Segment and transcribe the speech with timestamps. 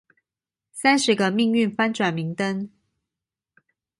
[0.71, 2.71] 三十個命運翻轉明燈